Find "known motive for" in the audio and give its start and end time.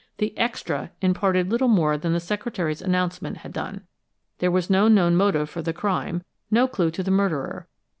4.87-5.61